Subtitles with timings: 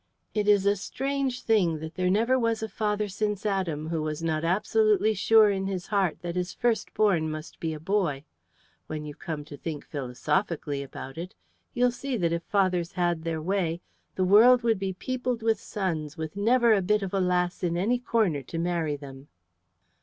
[0.33, 4.23] "It is a strange thing that there never was a father since Adam who was
[4.23, 8.23] not absolutely sure in his heart that his first born must be a boy.
[8.87, 11.35] When you come to think philosophically about it,
[11.75, 13.79] you'll see that if fathers had their way
[14.15, 17.77] the world would be peopled with sons with never a bit of a lass in
[17.77, 19.27] any corner to marry them."